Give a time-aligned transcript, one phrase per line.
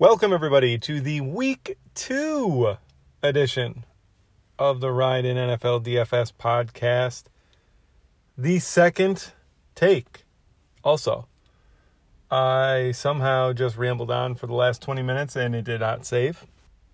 [0.00, 2.76] Welcome, everybody, to the week two
[3.20, 3.84] edition
[4.56, 7.24] of the Ride in NFL DFS podcast.
[8.36, 9.32] The second
[9.74, 10.24] take.
[10.84, 11.26] Also,
[12.30, 16.46] I somehow just rambled on for the last 20 minutes and it did not save.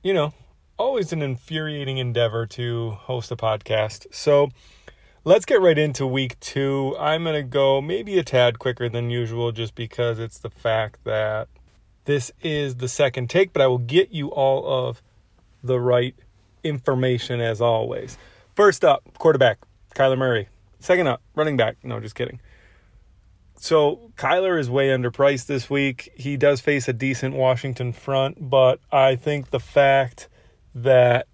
[0.03, 0.33] You know,
[0.79, 4.07] always an infuriating endeavor to host a podcast.
[4.15, 4.49] So,
[5.25, 6.97] let's get right into week two.
[6.99, 11.05] I'm going to go maybe a tad quicker than usual just because it's the fact
[11.05, 11.49] that
[12.05, 15.03] this is the second take, but I will get you all of
[15.63, 16.15] the right
[16.63, 18.19] information as always.
[18.55, 19.59] First up, quarterback,
[19.95, 20.49] Kyler Murray.
[20.79, 21.77] Second up, running back.
[21.83, 22.41] No, just kidding.
[23.57, 26.11] So Kyler is way underpriced this week.
[26.15, 30.29] He does face a decent Washington front, but I think the fact
[30.75, 31.27] that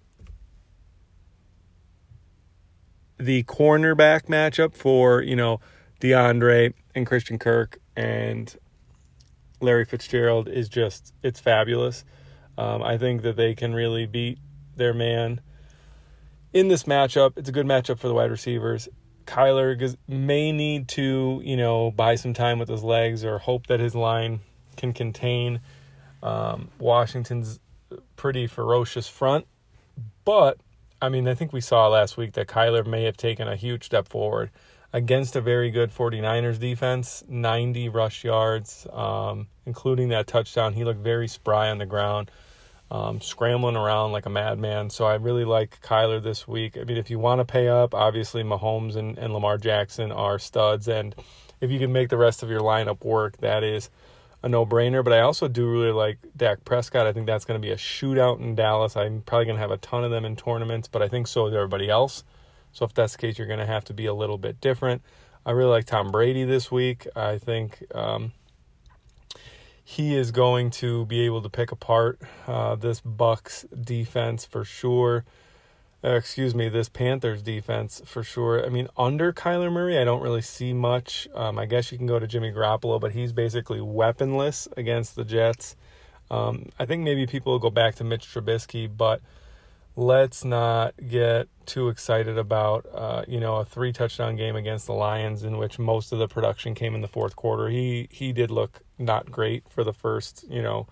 [3.17, 5.59] the cornerback matchup for, you know,
[5.99, 8.55] DeAndre and Christian Kirk and
[9.61, 12.03] Larry Fitzgerald is just it's fabulous.
[12.57, 14.39] Um, I think that they can really beat
[14.75, 15.41] their man
[16.53, 17.37] in this matchup.
[17.37, 18.89] It's a good matchup for the wide receivers.
[19.25, 23.79] Kyler may need to, you know, buy some time with his legs or hope that
[23.79, 24.41] his line
[24.75, 25.61] can contain
[26.21, 27.59] um, Washington's
[28.15, 29.45] pretty ferocious front.
[30.25, 30.57] But,
[31.01, 33.85] I mean, I think we saw last week that Kyler may have taken a huge
[33.85, 34.51] step forward
[34.93, 40.73] against a very good 49ers defense, 90 rush yards, um, including that touchdown.
[40.73, 42.29] He looked very spry on the ground,
[42.89, 44.89] um, scrambling around like a madman.
[44.89, 46.77] So I really like Kyler this week.
[46.77, 50.37] I mean, if you want to pay up, obviously Mahomes and, and Lamar Jackson are
[50.37, 50.89] studs.
[50.89, 51.15] And
[51.61, 53.89] if you can make the rest of your lineup work, that is
[54.43, 55.05] a no brainer.
[55.05, 57.07] But I also do really like Dak Prescott.
[57.07, 58.97] I think that's going to be a shootout in Dallas.
[58.97, 61.47] I'm probably going to have a ton of them in tournaments, but I think so
[61.47, 62.25] is everybody else.
[62.73, 65.01] So if that's the case, you're going to have to be a little bit different.
[65.45, 67.07] I really like Tom Brady this week.
[67.15, 68.31] I think um,
[69.83, 75.25] he is going to be able to pick apart uh, this Bucks defense for sure.
[76.03, 78.65] Uh, excuse me, this Panthers defense for sure.
[78.65, 81.27] I mean, under Kyler Murray, I don't really see much.
[81.35, 85.23] Um, I guess you can go to Jimmy Garoppolo, but he's basically weaponless against the
[85.23, 85.75] Jets.
[86.31, 89.21] Um, I think maybe people will go back to Mitch Trubisky, but
[89.95, 94.93] let's not get too excited about uh, you know a three touchdown game against the
[94.93, 97.69] Lions in which most of the production came in the fourth quarter.
[97.69, 100.87] He he did look not great for the first you know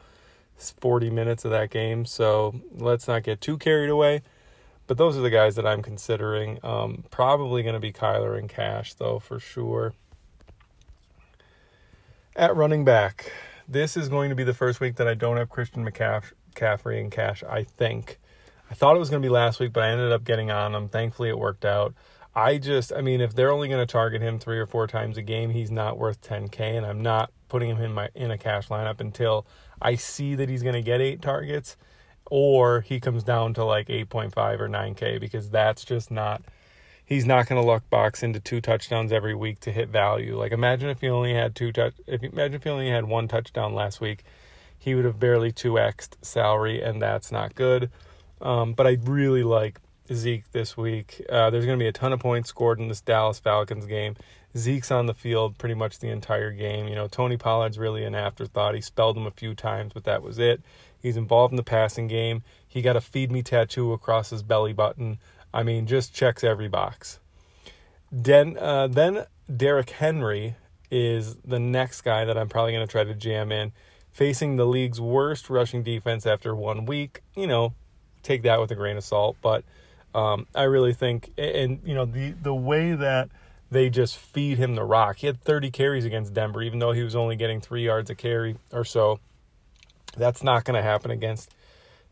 [0.58, 2.06] 40 minutes of that game.
[2.06, 4.22] So let's not get too carried away.
[4.88, 6.60] But those are the guys that I'm considering.
[6.64, 9.94] Um, probably going to be Kyler and Cash though for sure.
[12.36, 13.32] At running back,
[13.68, 17.12] this is going to be the first week that I don't have Christian McCaffrey and
[17.12, 17.44] Cash.
[17.44, 18.20] I think.
[18.70, 20.76] I thought it was going to be last week, but I ended up getting on
[20.76, 20.90] him.
[20.90, 21.94] Thankfully, it worked out.
[22.36, 25.18] I just, I mean, if they're only going to target him three or four times
[25.18, 28.38] a game, he's not worth 10K, and I'm not putting him in my in a
[28.38, 29.48] cash lineup until
[29.82, 31.76] I see that he's going to get eight targets,
[32.30, 36.44] or he comes down to like 8.5 or 9K because that's just not.
[37.04, 40.38] He's not going to luck box into two touchdowns every week to hit value.
[40.38, 41.96] Like imagine if he only had two touch.
[42.06, 44.24] If imagine if he only had one touchdown last week,
[44.78, 47.90] he would have barely two xed salary, and that's not good.
[48.42, 49.80] Um, but I really like
[50.14, 51.22] Zeke this week.
[51.30, 54.16] Uh, there's going to be a ton of points scored in this Dallas Falcons game.
[54.58, 56.88] Zeke's on the field pretty much the entire game.
[56.88, 58.76] You know, Tony Pollard's really an afterthought.
[58.76, 60.62] He spelled him a few times, but that was it.
[61.02, 62.44] He's involved in the passing game.
[62.68, 65.20] He got a feed me tattoo across his belly button.
[65.54, 67.20] I mean, just checks every box.
[68.22, 70.56] Den, uh, then Derrick Henry
[70.92, 73.72] is the next guy that I'm probably going to try to jam in.
[74.12, 77.74] Facing the league's worst rushing defense after one week, you know,
[78.24, 79.38] take that with a grain of salt.
[79.42, 79.64] But
[80.14, 83.30] um, I really think, and you know, the the way that
[83.72, 85.18] they just feed him the rock.
[85.18, 88.16] He had 30 carries against Denver, even though he was only getting three yards a
[88.16, 89.20] carry or so.
[90.18, 91.54] That's not going to happen against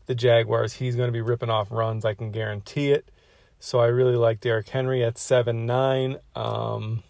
[0.06, 0.74] the Jaguars.
[0.74, 2.04] He's going to be ripping off runs.
[2.04, 3.10] I can guarantee it.
[3.58, 6.18] So I really like Derrick Henry at seven nine.
[6.36, 7.02] Um,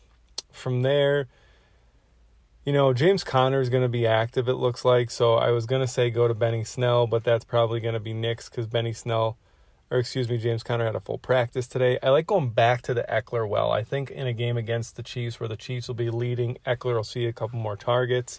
[0.51, 1.29] from there,
[2.69, 5.11] you know, James Conner is going to be active, it looks like.
[5.11, 7.99] So I was going to say go to Benny Snell, but that's probably going to
[7.99, 9.39] be nix because Benny Snell,
[9.91, 11.99] or excuse me, James Conner had a full practice today.
[12.03, 13.73] I like going back to the Ekeler well.
[13.73, 16.97] I think in a game against the Chiefs where the Chiefs will be leading, Ekeler
[16.97, 18.39] will see a couple more targets.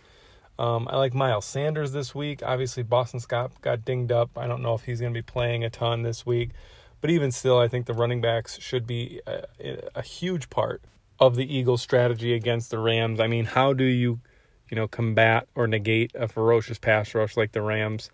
[0.59, 2.44] Um, I like Miles Sanders this week.
[2.45, 4.38] Obviously, Boston Scott got dinged up.
[4.38, 6.51] I don't know if he's going to be playing a ton this week.
[7.01, 9.45] But even still, I think the running backs should be a,
[9.95, 10.83] a huge part
[11.19, 13.19] of the Eagles' strategy against the Rams.
[13.19, 14.19] I mean, how do you,
[14.69, 18.10] you know, combat or negate a ferocious pass rush like the Rams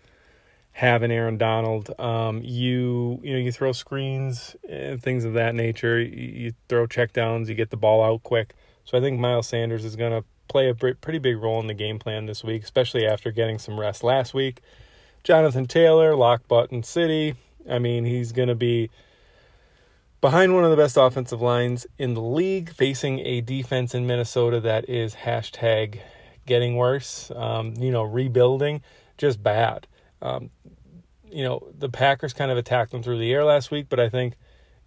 [0.72, 1.98] have in Aaron Donald?
[1.98, 6.00] Um, you, you know, you throw screens and things of that nature.
[6.00, 7.48] You, you throw checkdowns.
[7.48, 8.54] You get the ball out quick.
[8.84, 11.74] So I think Miles Sanders is going to play a pretty big role in the
[11.74, 14.60] game plan this week, especially after getting some rest last week.
[15.24, 17.34] Jonathan Taylor, lock button city.
[17.68, 18.90] I mean, he's going to be
[20.20, 24.60] behind one of the best offensive lines in the league, facing a defense in Minnesota
[24.60, 26.00] that is hashtag
[26.46, 27.30] getting worse.
[27.34, 28.82] Um, you know, rebuilding,
[29.18, 29.86] just bad.
[30.22, 30.50] Um,
[31.30, 34.08] you know, the Packers kind of attacked them through the air last week, but I
[34.08, 34.34] think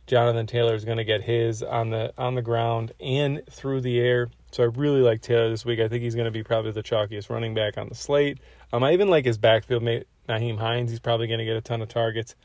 [0.07, 3.99] Jonathan Taylor is going to get his on the on the ground and through the
[3.99, 4.29] air.
[4.51, 5.79] So I really like Taylor this week.
[5.79, 8.39] I think he's going to be probably the chalkiest running back on the slate.
[8.73, 10.89] Um, I even like his backfield mate, Nyheim Hines.
[10.89, 12.35] He's probably going to get a ton of targets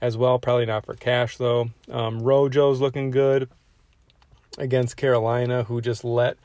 [0.00, 0.38] as well.
[0.38, 1.68] Probably not for cash though.
[1.90, 3.50] Um, Rojo's looking good
[4.56, 6.38] against Carolina, who just let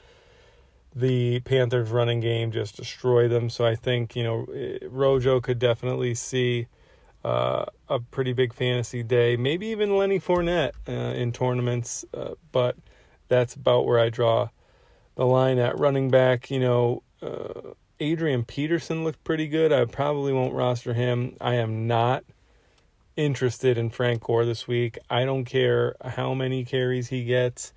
[0.95, 3.49] the Panthers running game just destroy them.
[3.49, 4.47] So I think you know
[4.89, 6.67] Rojo could definitely see
[7.23, 9.35] uh, a pretty big fantasy day.
[9.35, 12.75] Maybe even Lenny Fournette uh, in tournaments, uh, but
[13.27, 14.49] that's about where I draw
[15.15, 16.49] the line at running back.
[16.49, 19.71] You know, uh, Adrian Peterson looked pretty good.
[19.71, 21.35] I probably won't roster him.
[21.41, 22.23] I am not
[23.17, 24.97] interested in Frank Gore this week.
[25.09, 27.73] I don't care how many carries he gets,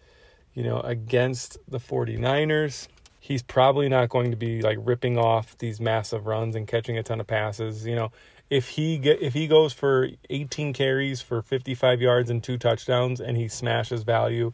[0.54, 2.86] you know, against the 49ers.
[3.24, 7.04] He's probably not going to be like ripping off these massive runs and catching a
[7.04, 7.86] ton of passes.
[7.86, 8.10] You know,
[8.50, 13.20] if he get if he goes for 18 carries for 55 yards and two touchdowns
[13.20, 14.50] and he smashes value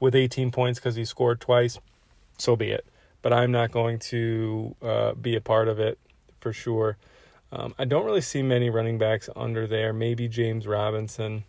[0.00, 1.78] with 18 points because he scored twice,
[2.38, 2.86] so be it.
[3.20, 5.98] But I'm not going to uh, be a part of it
[6.40, 6.96] for sure.
[7.52, 9.92] Um, I don't really see many running backs under there.
[9.92, 11.44] Maybe James Robinson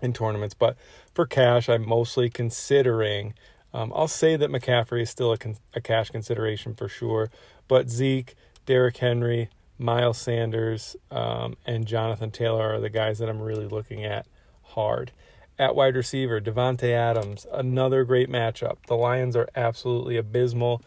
[0.00, 0.78] in tournaments, but
[1.12, 3.34] for cash, I'm mostly considering.
[3.72, 7.30] Um, I'll say that McCaffrey is still a, con- a cash consideration for sure,
[7.66, 8.34] but Zeke,
[8.66, 14.04] Derrick Henry, Miles Sanders, um, and Jonathan Taylor are the guys that I'm really looking
[14.04, 14.26] at
[14.62, 15.12] hard.
[15.58, 18.76] At wide receiver, Davante Adams, another great matchup.
[18.86, 20.82] The Lions are absolutely abysmal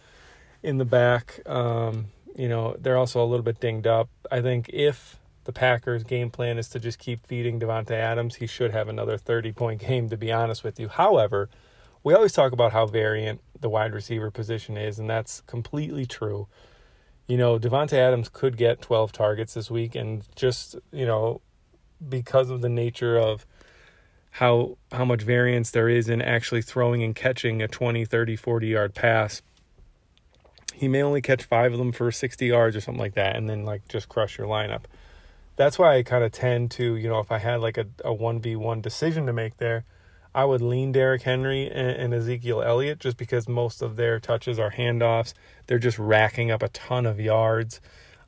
[0.63, 1.41] in the back.
[1.45, 4.09] Um, you know, they're also a little bit dinged up.
[4.31, 8.47] I think if the Packers' game plan is to just keep feeding Davante Adams, he
[8.47, 10.87] should have another 30 point game, to be honest with you.
[10.87, 11.49] However,
[12.03, 16.47] we always talk about how variant the wide receiver position is, and that's completely true
[17.31, 21.39] you know, Davante Adams could get 12 targets this week, and just you know,
[22.09, 23.45] because of the nature of
[24.31, 28.67] how how much variance there is in actually throwing and catching a 20, 30, 40
[28.67, 29.41] yard pass,
[30.73, 33.49] he may only catch five of them for 60 yards or something like that, and
[33.49, 34.83] then like just crush your lineup.
[35.55, 38.13] That's why I kind of tend to, you know, if I had like a, a
[38.13, 39.85] 1v1 decision to make there,
[40.33, 44.71] I would lean Derrick Henry and, Ezekiel Elliott just because most of their touches are
[44.71, 45.33] handoffs.
[45.67, 47.81] They're just racking up a ton of yards.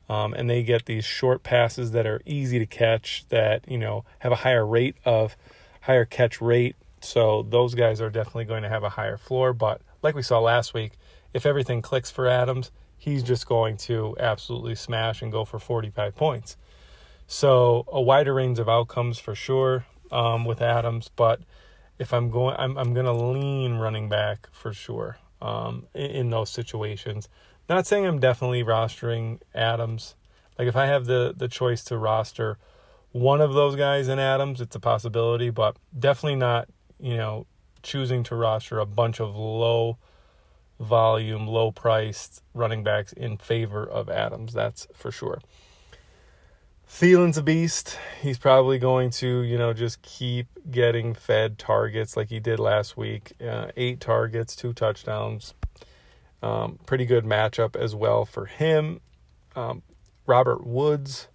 [0.08, 4.04] Um, and they get these short passes that are easy to catch that, you know,
[4.18, 5.34] have a higher rate of
[5.80, 6.76] higher catch rate.
[7.00, 9.54] So those guys are definitely going to have a higher floor.
[9.54, 10.92] But like we saw last week,
[11.32, 16.14] if everything clicks for Adams, he's just going to absolutely smash and go for 45
[16.14, 16.58] points.
[17.26, 21.40] So a wider range of outcomes for sure um, with Adams, but
[21.98, 25.18] if I'm going, I'm I'm gonna lean running back for sure.
[25.40, 27.28] Um, in, in those situations,
[27.68, 30.14] not saying I'm definitely rostering Adams.
[30.58, 32.58] Like if I have the the choice to roster
[33.12, 36.68] one of those guys in Adams, it's a possibility, but definitely not.
[37.00, 37.46] You know,
[37.82, 39.98] choosing to roster a bunch of low
[40.80, 44.52] volume, low priced running backs in favor of Adams.
[44.52, 45.40] That's for sure.
[46.88, 47.98] Thielen's a beast.
[48.20, 52.96] He's probably going to, you know, just keep getting fed targets like he did last
[52.96, 53.32] week.
[53.44, 55.54] Uh, eight targets, two touchdowns.
[56.42, 59.00] Um, pretty good matchup as well for him.
[59.56, 59.82] Um,
[60.26, 61.28] Robert Woods,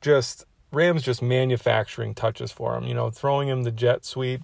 [0.00, 2.84] just Rams just manufacturing touches for him.
[2.84, 4.42] You know, throwing him the jet sweep,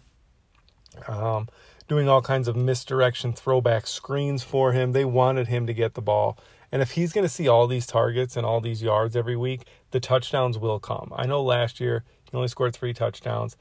[1.07, 1.49] um,
[1.87, 4.93] doing all kinds of misdirection throwback screens for him.
[4.93, 6.39] They wanted him to get the ball.
[6.71, 9.63] And if he's going to see all these targets and all these yards every week,
[9.91, 11.13] the touchdowns will come.
[11.17, 13.57] I know last year he only scored three touchdowns.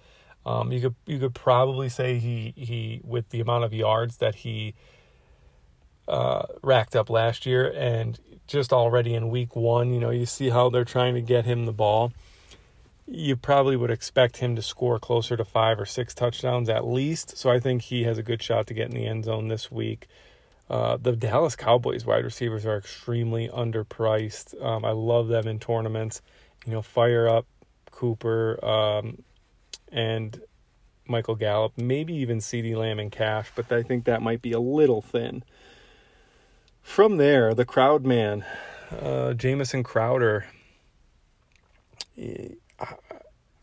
[0.46, 4.36] Um, you could you could probably say he he with the amount of yards that
[4.36, 4.75] he
[6.07, 8.17] uh, racked up last year, and
[8.48, 11.65] just already in week one, you know, you see how they're trying to get him
[11.65, 12.13] the ball.
[13.05, 17.38] You probably would expect him to score closer to five or six touchdowns at least.
[17.38, 19.72] So I think he has a good shot to get in the end zone this
[19.72, 20.07] week.
[20.69, 24.62] Uh, the Dallas Cowboys wide receivers are extremely underpriced.
[24.62, 26.21] Um, I love them in tournaments.
[26.65, 27.45] You know, fire up
[27.91, 29.24] Cooper um,
[29.91, 30.41] and
[31.07, 34.59] Michael Gallup, maybe even CeeDee Lamb and Cash, but I think that might be a
[34.59, 35.43] little thin.
[36.81, 38.45] From there, the crowd man,
[38.91, 40.45] uh, Jamison Crowder.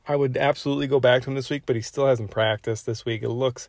[0.07, 3.05] I would absolutely go back to him this week, but he still hasn't practiced this
[3.05, 3.23] week.
[3.23, 3.69] It looks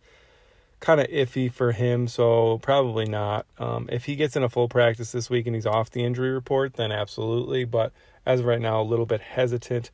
[0.85, 3.47] kind of iffy for him, so probably not.
[3.57, 6.29] Um, if he gets in a full practice this week and he's off the injury
[6.29, 7.65] report, then absolutely.
[7.65, 7.91] But
[8.23, 9.89] as of right now, a little bit hesitant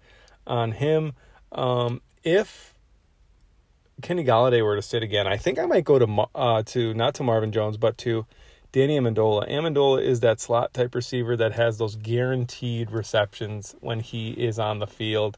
[0.45, 1.13] on him.
[1.53, 2.73] Um, if
[4.01, 7.15] Kenny Golladay were to sit again, I think I might go to uh, to not
[7.15, 8.25] to Marvin Jones, but to
[8.73, 9.49] Danny Amendola.
[9.49, 14.79] Amendola is that slot type receiver that has those guaranteed receptions when he is on
[14.79, 15.37] the field.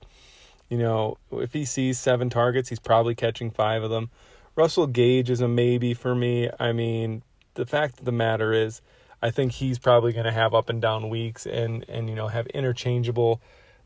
[0.69, 4.09] You know, if he sees seven targets, he's probably catching five of them.
[4.55, 6.49] Russell Gage is a maybe for me.
[6.59, 7.23] I mean,
[7.55, 8.81] the fact of the matter is,
[9.21, 12.27] I think he's probably going to have up and down weeks and and you know
[12.27, 13.41] have interchangeable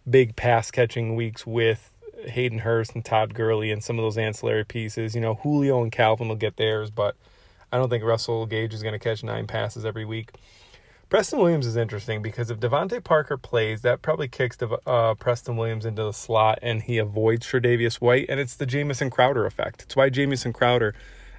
[0.10, 1.92] big pass catching weeks with
[2.26, 5.16] Hayden Hurst and Todd Gurley and some of those ancillary pieces.
[5.16, 7.16] You know, Julio and Calvin will get theirs, but
[7.72, 10.32] I don't think Russell Gage is going to catch nine passes every week.
[11.10, 15.86] Preston Williams is interesting because if DeVante Parker plays, that probably kicks uh, Preston Williams
[15.86, 19.84] into the slot and he avoids Tre'Davious White, and it's the Jamison Crowder effect.
[19.84, 20.94] It's why Jamison Crowder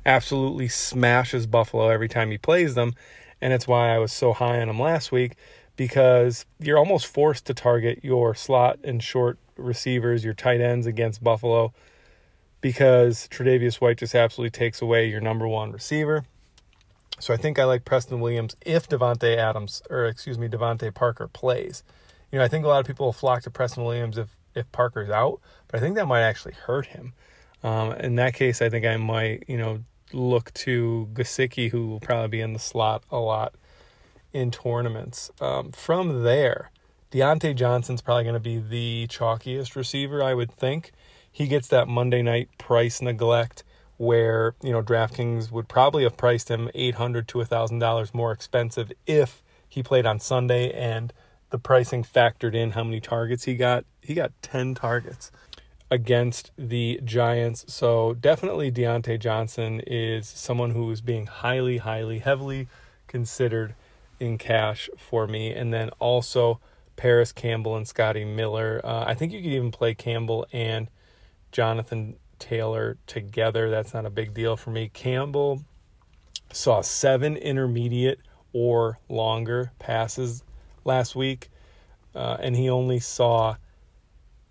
[0.06, 2.94] absolutely smashes Buffalo every time he plays them,
[3.42, 5.36] and it's why I was so high on him last week
[5.76, 11.22] because you're almost forced to target your slot and short receivers, your tight ends against
[11.22, 11.74] Buffalo
[12.62, 16.24] because Tre'Davious White just absolutely takes away your number one receiver.
[17.20, 21.28] So I think I like Preston Williams if Davante Adams or excuse me DeVante Parker
[21.28, 21.82] plays.
[22.30, 24.70] You know, I think a lot of people will flock to Preston Williams if if
[24.72, 27.12] Parker's out, but I think that might actually hurt him.
[27.62, 32.00] Um, in that case, I think I might you know look to Gesicki, who will
[32.00, 33.54] probably be in the slot a lot
[34.32, 35.30] in tournaments.
[35.40, 36.70] Um, from there,
[37.10, 40.92] Diontae Johnson's probably going to be the chalkiest receiver, I would think.
[41.30, 43.64] He gets that Monday night price neglect
[43.98, 49.42] where, you know, DraftKings would probably have priced him 800 to $1,000 more expensive if
[49.68, 51.12] he played on Sunday and
[51.50, 53.84] the pricing factored in how many targets he got.
[54.00, 55.30] He got 10 targets
[55.90, 57.64] against the Giants.
[57.72, 62.68] So definitely Diontae Johnson is someone who is being highly, highly, heavily
[63.06, 63.74] considered
[64.20, 65.52] in cash for me.
[65.52, 66.60] And then also
[66.96, 68.80] Parris Campbell and Scotty Miller.
[68.84, 70.88] Uh, I think you could even play Campbell and
[71.52, 73.70] Jonathan Taylor together.
[73.70, 74.90] That's not a big deal for me.
[74.92, 75.62] Campbell
[76.52, 78.20] saw seven intermediate
[78.52, 80.42] or longer passes
[80.84, 81.50] last week,
[82.14, 83.56] uh, and he only saw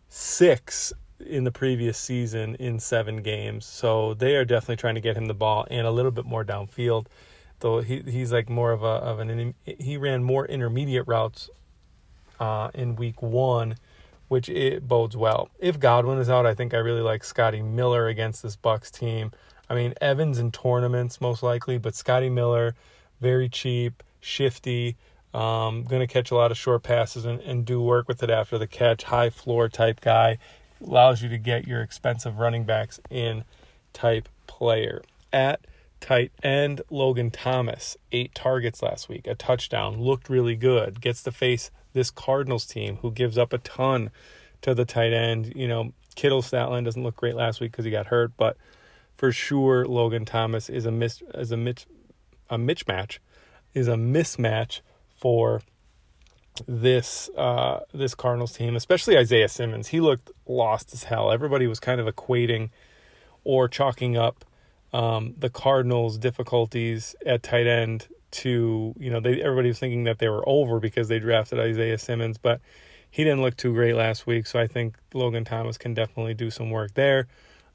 [0.10, 3.66] six in the previous season in seven games.
[3.66, 6.46] So they are definitely trying to get him the ball and a little bit more
[6.46, 7.08] downfield.
[7.60, 11.50] Though he he's like more of a of an he ran more intermediate routes
[12.40, 13.78] uh, in week one,
[14.28, 15.50] which it bodes well.
[15.60, 19.32] If Godwin is out, I think I really like Scotty Miller against this Bucks team.
[19.70, 22.76] I mean, Evans in tournaments most likely, but Scotty Miller,
[23.20, 24.96] very cheap, shifty,
[25.34, 28.30] um, going to catch a lot of short passes and, and do work with it
[28.30, 29.04] after the catch.
[29.04, 30.38] High floor type guy
[30.86, 33.44] allows you to get your expensive running backs in
[33.94, 35.04] type player.
[35.34, 35.62] At
[36.00, 41.32] tight end, Logan Thomas, eight targets last week, a touchdown, looked really good, gets to
[41.32, 44.12] face this Cardinals team who gives up a ton
[44.62, 45.54] to the tight end.
[45.56, 48.56] You know, Kittle stat line doesn't look great last week because he got hurt, but
[49.18, 51.86] for sure Logan Thomas is a miss as a mitch
[52.50, 53.18] a mismatch
[53.74, 54.82] is a mismatch
[55.16, 55.62] for
[56.68, 59.88] this uh, this Cardinals team, especially Isaiah Simmons.
[59.88, 61.32] He looked lost as hell.
[61.32, 62.70] Everybody was kind of equating
[63.44, 64.46] or chalking up
[64.94, 70.20] um, the Cardinals' difficulties at tight end to you know they everybody was thinking that
[70.20, 72.62] they were over because they drafted Isaiah Simmons, but
[73.10, 74.48] he didn't look too great last week.
[74.48, 77.28] So I think Logan Thomas can definitely do some work there.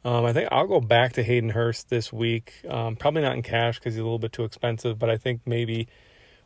[0.04, 2.54] Um, I think I'll go back to Hayden Hurst this week.
[2.68, 5.42] Um, probably not in cash because he's a little bit too expensive, but I think
[5.46, 5.88] maybe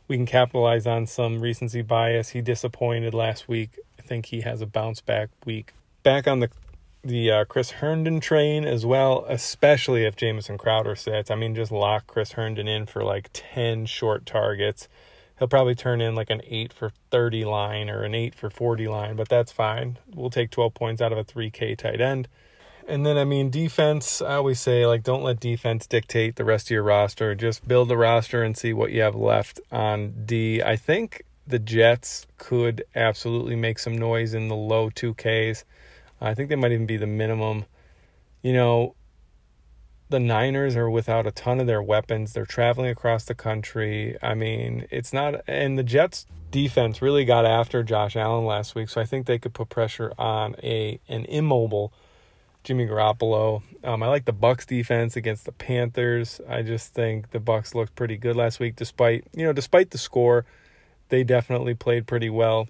[0.07, 2.29] we can capitalize on some recency bias.
[2.29, 3.79] He disappointed last week.
[3.99, 5.73] I think he has a bounce back week.
[6.03, 6.49] Back on the
[7.03, 11.31] the uh, Chris Herndon train as well, especially if Jamison Crowder sits.
[11.31, 14.87] I mean, just lock Chris Herndon in for like 10 short targets.
[15.39, 18.87] He'll probably turn in like an 8 for 30 line or an 8 for 40
[18.87, 19.99] line, but that's fine.
[20.13, 22.27] We'll take 12 points out of a 3K tight end.
[22.87, 26.67] And then, I mean, defense, I always say, like, don't let defense dictate the rest
[26.67, 27.35] of your roster.
[27.35, 30.63] Just build the roster and see what you have left on D.
[30.63, 35.65] I think the Jets could absolutely make some noise in the low 2Ks.
[36.19, 37.65] I think they might even be the minimum.
[38.41, 38.95] You know,
[40.09, 42.33] the Niners are without a ton of their weapons.
[42.33, 44.17] They're traveling across the country.
[44.21, 48.89] I mean, it's not and the Jets defense really got after Josh Allen last week,
[48.89, 51.91] so I think they could put pressure on a an immobile
[52.63, 53.63] Jimmy Garoppolo.
[53.83, 56.41] Um, I like the Bucks defense against the Panthers.
[56.47, 59.97] I just think the Bucks looked pretty good last week despite, you know, despite the
[59.97, 60.45] score,
[61.07, 62.67] they definitely played pretty well.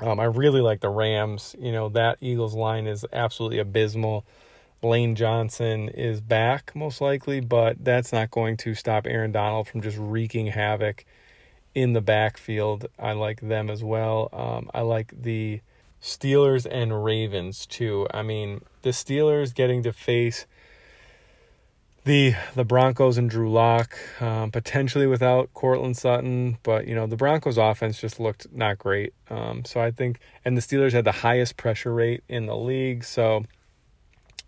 [0.00, 1.54] Um, I really like the Rams.
[1.58, 4.24] You know, that Eagles line is absolutely abysmal.
[4.82, 9.80] Lane Johnson is back, most likely, but that's not going to stop Aaron Donald from
[9.80, 11.04] just wreaking havoc
[11.74, 12.86] in the backfield.
[12.98, 14.28] I like them as well.
[14.32, 15.60] Um, I like the
[16.02, 18.08] Steelers and Ravens too.
[18.12, 20.46] I mean, the Steelers getting to face
[22.04, 27.16] the the Broncos and Drew Lock, um, potentially without Courtland Sutton, but you know the
[27.16, 29.14] Broncos offense just looked not great.
[29.30, 33.04] Um, so I think, and the Steelers had the highest pressure rate in the league,
[33.04, 33.44] so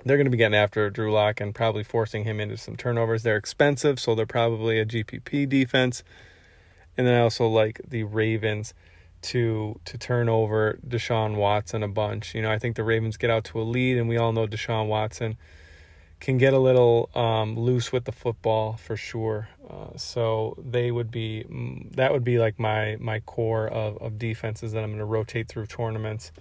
[0.04, 3.23] they're going to be getting after Drew Lock and probably forcing him into some turnovers.
[3.23, 6.02] They're expensive, so they're probably a GPP defense.
[6.96, 8.75] And then I also like the Ravens
[9.23, 12.34] to to turn over Deshaun Watson a bunch.
[12.34, 14.46] You know, I think the Ravens get out to a lead, and we all know
[14.49, 15.37] Deshaun Watson
[16.25, 19.49] can get a little um, loose with the football for sure.
[19.69, 24.19] Uh, so they would be mm, that would be like my my core of of
[24.19, 26.33] defenses that I'm going to rotate through tournaments.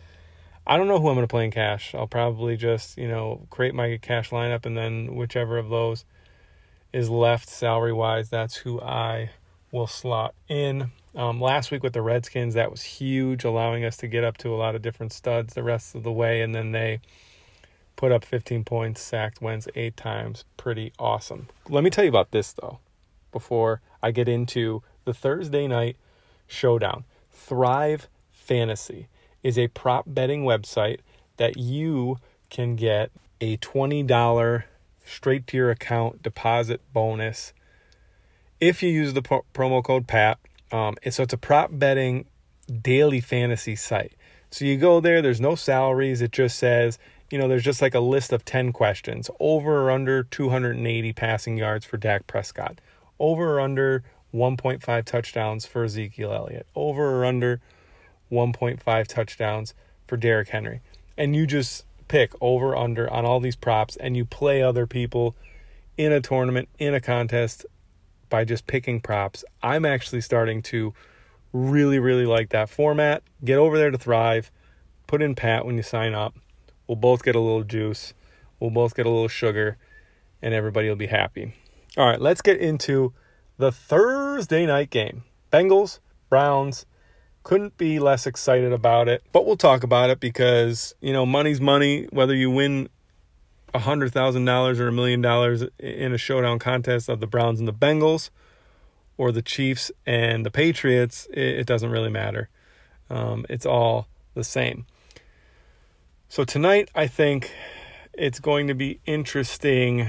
[0.66, 1.94] I don't know who I'm going to play in cash.
[1.94, 6.06] I'll probably just, you know, create my cash lineup and then whichever of those
[6.94, 9.32] is left salary wise, that's who I
[9.74, 10.92] will slot in.
[11.16, 14.54] Um, last week with the Redskins, that was huge, allowing us to get up to
[14.54, 16.42] a lot of different studs the rest of the way.
[16.42, 17.02] And then they
[17.96, 20.46] put up 15 points, sacked Wentz eight times.
[20.58, 21.48] Pretty awesome.
[21.70, 22.80] Let me tell you about this, though,
[23.32, 25.98] before I get into the Thursday night
[26.48, 27.06] showdown.
[27.32, 29.08] Thrive Fantasy
[29.42, 31.00] is a prop betting website
[31.38, 32.18] that you
[32.50, 34.64] can get a $20
[35.06, 37.54] straight to your account deposit bonus
[38.60, 40.40] if you use the pro- promo code PAT.
[40.72, 42.26] Um, so it's a prop betting
[42.82, 44.14] daily fantasy site.
[44.50, 46.22] So you go there, there's no salaries.
[46.22, 47.00] It just says,
[47.34, 51.58] you know, there's just like a list of 10 questions over or under 280 passing
[51.58, 52.80] yards for Dak Prescott,
[53.20, 57.60] over or under 1.5 touchdowns for Ezekiel Elliott, over or under
[58.32, 59.74] 1.5 touchdowns
[60.06, 60.82] for Derrick Henry.
[61.18, 65.36] And you just pick over under on all these props and you play other people
[65.98, 67.66] in a tournament, in a contest
[68.30, 69.44] by just picking props.
[69.64, 70.94] I'm actually starting to
[71.52, 73.24] really, really like that format.
[73.44, 74.52] Get over there to Thrive.
[75.08, 76.36] Put in Pat when you sign up.
[76.88, 78.14] We'll both get a little juice.
[78.60, 79.78] We'll both get a little sugar,
[80.42, 81.54] and everybody will be happy.
[81.98, 83.14] All right, let's get into
[83.58, 86.86] the Thursday night game Bengals, Browns.
[87.44, 91.60] Couldn't be less excited about it, but we'll talk about it because, you know, money's
[91.60, 92.08] money.
[92.10, 92.88] Whether you win
[93.74, 97.74] a $100,000 or a million dollars in a showdown contest of the Browns and the
[97.74, 98.30] Bengals
[99.18, 102.50] or the Chiefs and the Patriots, it, doesn't really matter.
[103.10, 104.86] Um, it's all the same.
[106.34, 107.54] So tonight, I think
[108.12, 110.08] it's going to be interesting.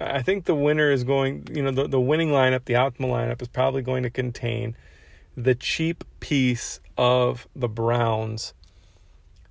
[0.00, 3.40] I think the winner is going, you know, the, the winning lineup, the optimal lineup
[3.40, 4.76] is probably going to contain
[5.36, 8.52] the cheap piece of the Browns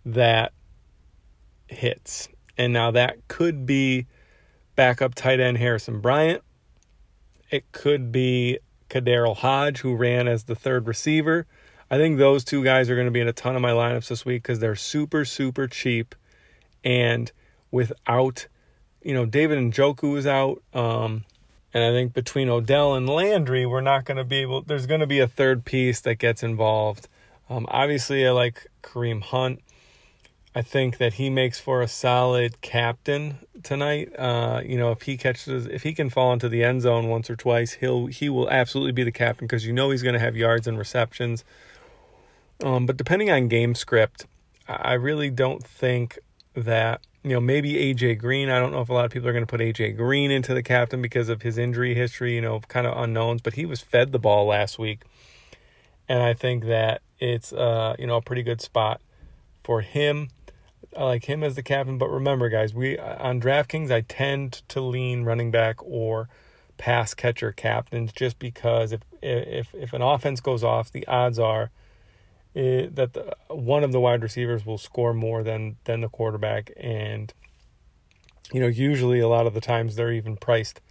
[0.06, 0.52] that
[1.68, 2.28] hits.
[2.58, 4.08] And now that could be
[4.76, 6.44] backup tight end Harrison Bryant.
[7.50, 11.48] It could be KhaDarel Hodge, who ran as the third receiver.
[11.92, 14.08] I think those two guys are going to be in a ton of my lineups
[14.08, 16.16] this week because they're super, super cheap.
[16.86, 17.30] And
[17.70, 18.48] without,
[19.04, 20.64] you know, David Njoku is out.
[20.74, 21.26] Um,
[21.74, 25.02] and I think between Odell and Landry, we're not going to be able, there's going
[25.02, 27.10] to be a third piece that gets involved.
[27.50, 29.60] Um, obviously, I like Kareem Hunt.
[30.56, 34.18] I think that he makes for a solid captain tonight.
[34.18, 37.30] Uh, you know, if he catches, if he can fall into the end zone once
[37.30, 40.20] or twice, he'll he will absolutely be the captain because you know he's going to
[40.20, 41.46] have yards and receptions.
[42.64, 44.26] Um, but depending on game script,
[44.68, 46.20] I really don't think
[46.56, 48.50] that you know, maybe AJ Green.
[48.50, 50.54] I don't know if a lot of people are going to put AJ Green into
[50.54, 53.82] the captain because of his injury history, you know, kind of unknowns, but he was
[53.82, 55.02] fed the ball last week.
[56.10, 59.02] And I think that it's, uh, you know, a pretty good spot
[59.64, 60.30] for him.
[60.98, 64.82] I like him as the captain, but remember, guys, we on DraftKings, I tend to
[64.82, 66.28] lean running back or
[66.78, 71.70] pass catcher captains just because if if if an offense goes off, the odds are
[72.54, 76.72] it, that the, one of the wide receivers will score more than than the quarterback,
[76.78, 77.34] and
[78.52, 80.82] you know usually a lot of the times they're even priced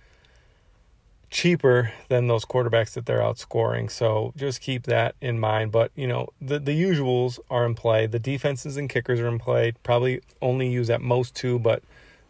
[1.30, 3.88] cheaper than those quarterbacks that they're outscoring.
[3.90, 5.70] So just keep that in mind.
[5.72, 8.06] But you know the the usuals are in play.
[8.06, 9.72] The defenses and kickers are in play.
[9.82, 11.82] Probably only use at most two, but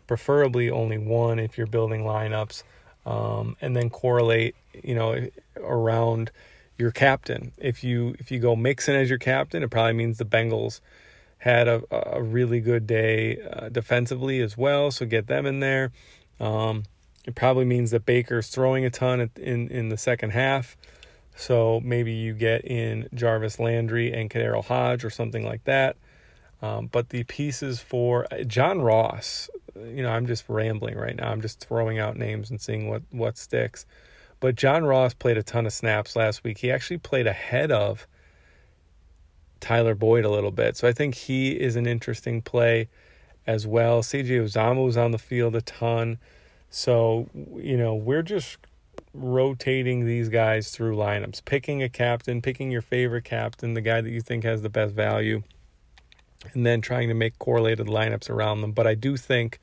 [0.06, 2.62] preferably only one if you're building lineups.
[3.06, 6.30] Um, and then correlate, you know, around
[6.80, 7.52] your captain.
[7.58, 10.80] If you if you go Mixon as your captain, it probably means the Bengals
[11.38, 14.90] had a, a really good day uh, defensively as well.
[14.90, 15.92] So get them in there.
[16.38, 16.84] Um,
[17.24, 20.76] it probably means that Baker's throwing a ton in in the second half.
[21.36, 25.96] So maybe you get in Jarvis Landry and KhaDarel Hodge or something like that.
[26.62, 31.30] Um, but the pieces for uh, John Ross, you know, I'm just rambling right now.
[31.30, 33.86] I'm just throwing out names and seeing what what sticks.
[34.40, 36.59] But John Ross played a ton of snaps last week.
[36.59, 38.07] He actually played ahead of
[39.61, 40.76] Tyler Boyd a little bit.
[40.76, 42.88] So I think he is an interesting play
[43.46, 44.03] as well.
[44.03, 46.18] CJ Uzomah was on the field a ton.
[46.70, 48.59] So, you know, we're just
[49.12, 54.11] rotating these guys through lineups, picking a captain, picking your favorite captain, the guy that
[54.11, 55.42] you think has the best value,
[56.55, 58.72] and then trying to make correlated lineups around them.
[58.72, 59.59] But I do think,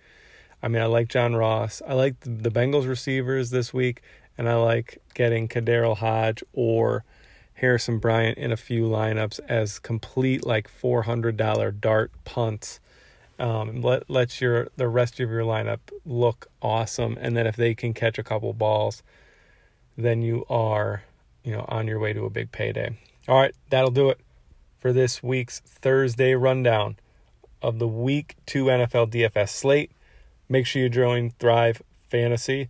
[0.62, 1.82] I mean, I like John Ross.
[1.88, 4.02] I like the Bengals receivers this week,
[4.38, 7.04] and I like getting KhaDarel Hodge or
[7.56, 12.80] Harrison Bryant in a few lineups as complete like $400 dart punts.
[13.40, 17.76] Um, let let your the rest of your lineup look awesome, and then if they
[17.76, 19.04] can catch a couple balls,
[19.96, 21.04] then you are,
[21.44, 22.98] you know, on your way to a big payday.
[23.28, 24.20] All right, that'll do it
[24.80, 26.98] for this week's Thursday rundown
[27.62, 29.92] of the Week 2 NFL DFS slate.
[30.50, 32.70] Make sure you join Thrive Fantasy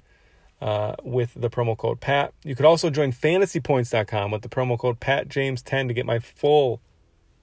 [0.62, 2.34] uh, with the promo code PAT.
[2.43, 6.82] You could also join fantasypoints.com with the promo code PATJames10 to get my full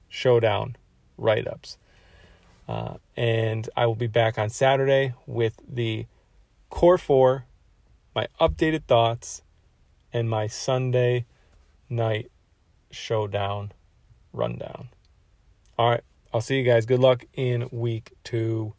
[0.09, 0.77] showdown
[1.17, 1.79] write ups.
[2.67, 6.07] Uh, and I will be back on Saturday with the
[6.71, 7.45] core four,
[8.15, 9.43] my updated thoughts,
[10.13, 11.27] and my Sunday
[11.89, 12.31] night
[12.91, 13.73] showdown
[14.33, 14.89] rundown.
[15.79, 16.03] All right.
[16.33, 16.85] I'll see you guys.
[16.85, 18.75] Good luck in week two.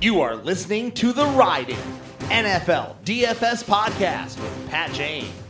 [0.00, 1.78] You are listening to The Riding
[2.30, 5.43] NFL DFS podcast with Pat James.